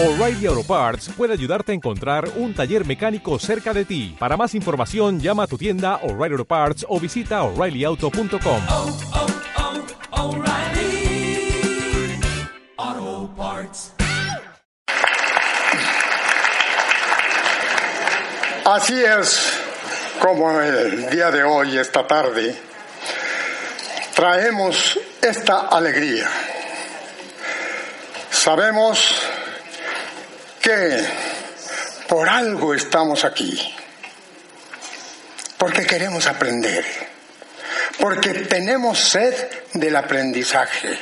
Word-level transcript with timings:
O'Reilly 0.00 0.46
Auto 0.46 0.62
Parts 0.62 1.10
puede 1.16 1.32
ayudarte 1.32 1.72
a 1.72 1.74
encontrar 1.74 2.28
un 2.36 2.54
taller 2.54 2.86
mecánico 2.86 3.36
cerca 3.40 3.74
de 3.74 3.84
ti. 3.84 4.14
Para 4.16 4.36
más 4.36 4.54
información, 4.54 5.18
llama 5.18 5.42
a 5.42 5.46
tu 5.48 5.58
tienda 5.58 5.96
O'Reilly 6.04 6.34
Auto 6.34 6.44
Parts 6.44 6.86
o 6.88 7.00
visita 7.00 7.42
oreillyauto.com. 7.42 8.62
oh, 8.70 8.96
oh, 12.76 13.30
Parts. 13.36 13.92
Así 18.66 19.02
es 19.02 19.52
como 20.20 20.60
el 20.60 21.10
día 21.10 21.32
de 21.32 21.42
hoy, 21.42 21.76
esta 21.76 22.06
tarde, 22.06 22.54
traemos 24.14 24.96
esta 25.20 25.66
alegría. 25.66 26.28
Sabemos 28.30 29.28
que 30.60 31.06
por 32.08 32.28
algo 32.28 32.74
estamos 32.74 33.24
aquí, 33.24 33.74
porque 35.56 35.86
queremos 35.86 36.26
aprender, 36.26 36.84
porque 37.98 38.34
tenemos 38.34 38.98
sed 38.98 39.34
del 39.74 39.96
aprendizaje, 39.96 40.98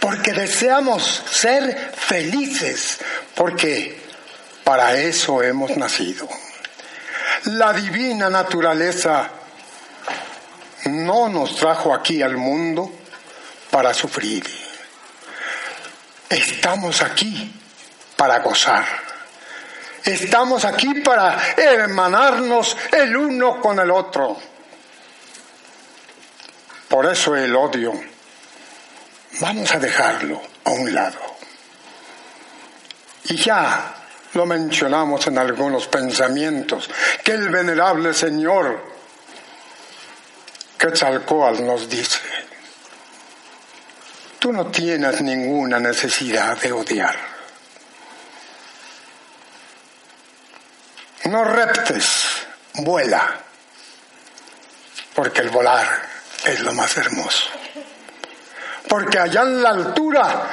porque 0.00 0.32
deseamos 0.32 1.22
ser 1.30 1.92
felices, 1.94 2.98
porque 3.34 4.00
para 4.64 4.94
eso 4.94 5.42
hemos 5.42 5.76
nacido. 5.76 6.28
La 7.44 7.72
divina 7.72 8.28
naturaleza 8.28 9.30
no 10.86 11.28
nos 11.28 11.56
trajo 11.56 11.94
aquí 11.94 12.22
al 12.22 12.36
mundo 12.36 12.90
para 13.70 13.92
sufrir. 13.92 14.44
Estamos 16.28 17.02
aquí 17.02 17.52
para 18.16 18.40
gozar. 18.40 18.84
Estamos 20.04 20.64
aquí 20.64 21.00
para 21.00 21.54
hermanarnos 21.56 22.76
el 22.92 23.16
uno 23.16 23.60
con 23.60 23.78
el 23.78 23.90
otro. 23.90 24.36
Por 26.88 27.06
eso 27.06 27.34
el 27.34 27.54
odio, 27.54 27.92
vamos 29.40 29.74
a 29.74 29.78
dejarlo 29.80 30.40
a 30.64 30.70
un 30.70 30.94
lado. 30.94 31.18
Y 33.24 33.36
ya 33.36 33.94
lo 34.34 34.46
mencionamos 34.46 35.26
en 35.26 35.38
algunos 35.38 35.88
pensamientos 35.88 36.88
que 37.24 37.32
el 37.32 37.48
venerable 37.48 38.14
Señor 38.14 38.80
Quetzalcoatl 40.78 41.64
nos 41.64 41.88
dice. 41.88 42.20
Tú 44.38 44.52
no 44.52 44.66
tienes 44.66 45.20
ninguna 45.22 45.80
necesidad 45.80 46.56
de 46.60 46.70
odiar. 46.70 47.35
No 51.28 51.44
reptes, 51.44 52.46
vuela, 52.74 53.40
porque 55.14 55.40
el 55.40 55.50
volar 55.50 55.86
es 56.44 56.60
lo 56.60 56.72
más 56.72 56.96
hermoso. 56.96 57.48
Porque 58.88 59.18
allá 59.18 59.42
en 59.42 59.60
la 59.60 59.70
altura, 59.70 60.48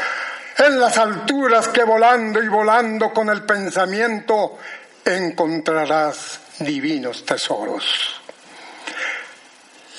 en 0.58 0.80
las 0.80 0.98
alturas 0.98 1.68
que 1.68 1.84
volando 1.84 2.42
y 2.42 2.48
volando 2.48 3.14
con 3.14 3.30
el 3.30 3.44
pensamiento 3.44 4.58
encontrarás 5.06 6.40
divinos 6.58 7.24
tesoros. 7.24 8.22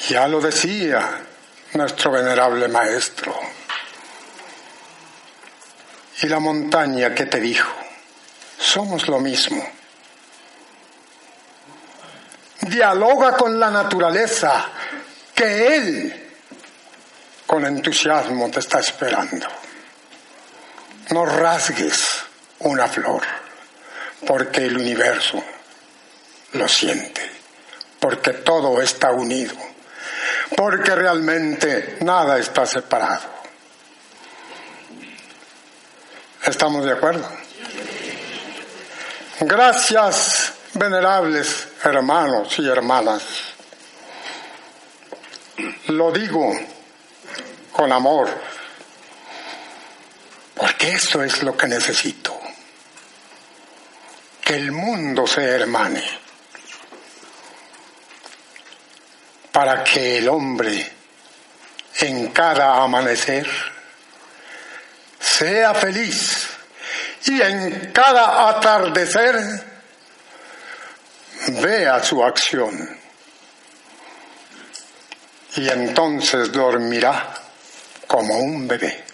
Ya 0.09 0.27
lo 0.27 0.41
decía 0.41 1.21
nuestro 1.75 2.11
venerable 2.11 2.67
maestro. 2.67 3.39
Y 6.23 6.27
la 6.27 6.41
montaña 6.41 7.15
que 7.15 7.27
te 7.27 7.39
dijo, 7.39 7.73
somos 8.59 9.07
lo 9.07 9.21
mismo. 9.21 9.65
Dialoga 12.69 13.37
con 13.37 13.59
la 13.61 13.71
naturaleza 13.71 14.67
que 15.35 15.77
Él 15.77 16.25
con 17.47 17.67
entusiasmo 17.67 18.51
te 18.51 18.61
está 18.61 18.81
esperando. 18.81 19.47
No 21.11 21.27
rasgues 21.27 22.25
una 22.61 22.89
flor, 22.89 23.23
porque 24.27 24.65
el 24.65 24.79
universo 24.79 25.45
lo 26.53 26.67
siente, 26.67 27.31
porque 28.01 28.33
todo 28.33 28.81
está 28.81 29.11
unido, 29.11 29.55
porque 30.57 30.95
realmente 30.95 31.99
nada 32.01 32.39
está 32.39 32.65
separado. 32.65 33.35
¿Estamos 36.45 36.85
de 36.85 36.93
acuerdo? 36.93 37.29
Gracias, 39.41 40.53
venerables 40.73 41.74
hermanos 41.85 42.59
y 42.59 42.69
hermanas. 42.69 43.23
Lo 45.89 46.11
digo 46.11 46.53
con 47.73 47.93
amor, 47.93 48.29
porque 50.55 50.93
esto 50.93 51.23
es 51.23 51.43
lo 51.43 51.57
que 51.57 51.67
necesito. 51.67 52.41
Que 54.41 54.55
el 54.55 54.73
mundo 54.73 55.27
se 55.27 55.43
hermane 55.43 56.03
para 59.53 59.85
que 59.85 60.19
el 60.19 60.29
hombre 60.29 60.93
en 62.01 62.29
cada 62.29 62.83
amanecer 62.83 63.49
sea 65.19 65.75
feliz 65.75 66.49
y 67.27 67.41
en 67.41 67.93
cada 67.93 68.51
atardecer 68.51 69.74
vea 71.49 72.03
su 72.03 72.23
acción 72.23 72.99
y 75.57 75.69
entonces 75.69 76.51
dormirá 76.51 77.35
como 78.07 78.39
un 78.39 78.67
bebé. 78.67 79.05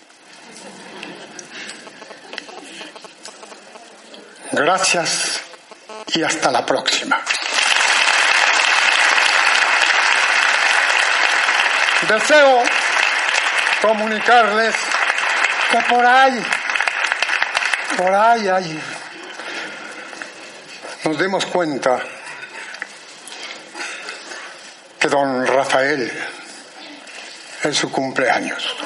Gracias 4.52 5.40
y 6.08 6.22
hasta 6.22 6.50
la 6.50 6.64
próxima. 6.64 7.20
Deseo 12.08 12.62
comunicarles 13.82 14.74
que 15.70 15.78
por 15.82 16.04
ahí, 16.04 16.42
por 17.96 18.12
ahí, 18.12 18.48
ahí, 18.48 18.82
nos 21.04 21.18
demos 21.18 21.46
cuenta 21.46 22.02
que 25.00 25.08
don 25.08 25.46
Rafael 25.46 26.12
es 27.62 27.76
su 27.76 27.90
cumpleaños. 27.90 28.76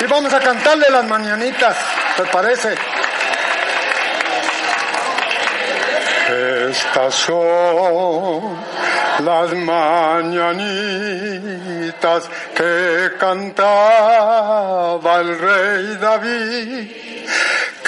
Y 0.00 0.04
vamos 0.04 0.34
a 0.34 0.40
cantarle 0.40 0.90
las 0.90 1.06
mañanitas, 1.06 1.76
¿te 2.16 2.24
parece? 2.24 2.74
Estas 6.70 7.14
son 7.14 8.56
las 9.24 9.52
mañanitas 9.54 10.60
que 12.54 13.12
cantaba 13.18 14.50
el 15.20 15.38
rey 15.38 15.96
David. 15.96 17.09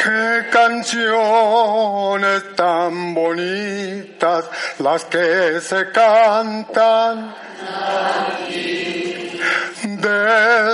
Qué 0.02 0.48
canciones 0.50 2.42
tan 2.56 3.14
bonitas 3.14 4.46
las 4.80 5.04
que 5.04 5.60
se 5.60 5.92
cantan. 5.92 7.32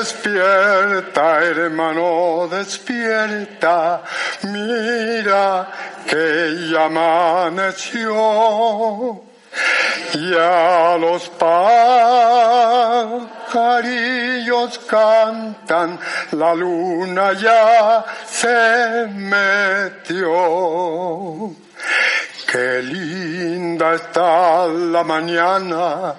Despierta, 0.08 0.64
hermano, 1.44 2.48
despierta, 2.50 4.02
mira 4.44 5.68
que 6.06 6.70
ya 6.70 6.84
amaneció. 6.86 8.14
Ya 10.14 10.96
los 10.98 11.28
pajarillos 13.48 14.78
cantan, 14.86 15.98
la 16.32 16.54
luna 16.54 17.32
ya 17.32 18.04
se 18.26 19.06
metió. 19.08 20.28
Qué 22.46 22.82
linda 22.82 23.94
está 23.94 24.66
la 24.66 25.02
mañana 25.04 26.14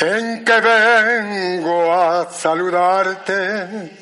en 0.00 0.42
que 0.44 0.60
vengo 0.60 1.92
a 1.92 2.30
saludarte. 2.30 3.98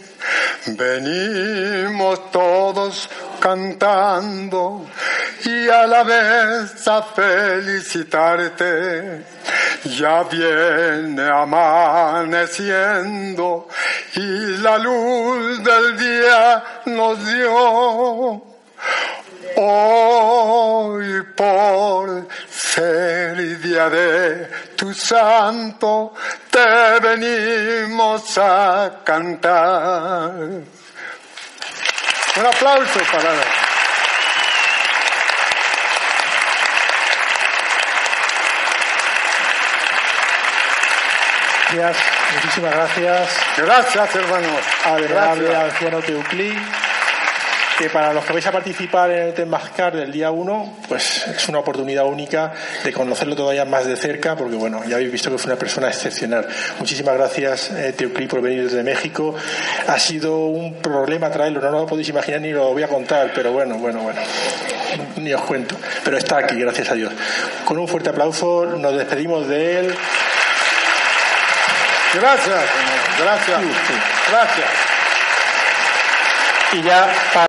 Venimos 0.66 2.30
todos 2.30 3.08
cantando 3.40 4.86
y 5.44 5.68
a 5.68 5.86
la 5.86 6.02
vez 6.02 6.86
a 6.86 7.02
felicitarte. 7.02 9.24
Ya 9.84 10.24
viene 10.24 11.22
amaneciendo 11.22 12.30
y 14.14 14.58
la 14.58 14.76
luz 14.76 15.64
del 15.64 15.96
día 15.96 16.62
nos 16.84 17.26
dio. 17.26 18.42
Hoy 19.56 21.22
por 21.34 22.28
ser 22.48 23.58
día 23.60 23.88
de 23.88 24.50
tu 24.76 24.92
santo 24.92 26.12
te 26.50 27.00
venimos 27.00 28.36
a 28.36 29.00
cantar. 29.02 30.34
Un 32.36 32.46
aplauso 32.46 33.00
para 33.12 33.32
Gracias, 41.72 42.04
muchísimas 42.34 42.74
gracias. 42.74 43.28
Gracias, 43.56 44.14
hermanos. 44.16 44.60
Gracias. 45.08 45.54
anciano 45.54 46.00
Teuclí, 46.00 46.52
que 47.78 47.88
para 47.90 48.12
los 48.12 48.24
que 48.24 48.32
vais 48.32 48.46
a 48.46 48.50
participar 48.50 49.10
en 49.12 49.28
el 49.28 49.34
Temazcar 49.34 49.94
del 49.94 50.10
día 50.10 50.32
1, 50.32 50.78
pues 50.88 51.28
es 51.28 51.48
una 51.48 51.60
oportunidad 51.60 52.06
única 52.06 52.52
de 52.82 52.92
conocerlo 52.92 53.36
todavía 53.36 53.64
más 53.64 53.86
de 53.86 53.96
cerca, 53.96 54.34
porque 54.34 54.56
bueno, 54.56 54.82
ya 54.84 54.96
habéis 54.96 55.12
visto 55.12 55.30
que 55.30 55.38
fue 55.38 55.52
una 55.52 55.60
persona 55.60 55.88
excepcional. 55.88 56.48
Muchísimas 56.80 57.14
gracias, 57.14 57.70
eh, 57.70 57.94
Teuclí, 57.96 58.26
por 58.26 58.40
venir 58.40 58.64
desde 58.64 58.82
México. 58.82 59.36
Ha 59.86 59.98
sido 60.00 60.46
un 60.46 60.74
problema 60.74 61.30
traerlo, 61.30 61.60
no 61.60 61.70
lo 61.70 61.86
podéis 61.86 62.08
imaginar 62.08 62.40
ni 62.40 62.50
lo 62.50 62.72
voy 62.72 62.82
a 62.82 62.88
contar, 62.88 63.30
pero 63.32 63.52
bueno, 63.52 63.76
bueno, 63.76 64.00
bueno. 64.00 64.20
Ni 65.18 65.32
os 65.32 65.42
cuento. 65.42 65.76
Pero 66.02 66.16
está 66.16 66.38
aquí, 66.38 66.56
gracias 66.56 66.90
a 66.90 66.94
Dios. 66.94 67.12
Con 67.64 67.78
un 67.78 67.86
fuerte 67.86 68.10
aplauso 68.10 68.66
nos 68.66 68.96
despedimos 68.96 69.46
de 69.46 69.78
él. 69.78 69.94
Gracias, 72.12 72.48
hermanos. 72.48 73.18
Gracias. 73.18 73.60
Gracias. 74.30 74.68
Y 76.72 76.82
ya 76.82 77.12